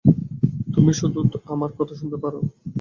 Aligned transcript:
তুমিই 0.73 0.97
শুধু 0.99 1.19
আমার 1.47 1.71
কথা 1.77 1.93
শুনতে 1.99 2.17
পাবে। 2.23 2.39